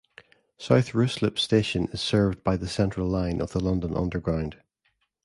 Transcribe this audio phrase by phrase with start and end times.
[0.57, 4.59] South Ruislip station is served by the Central line of the London Underground.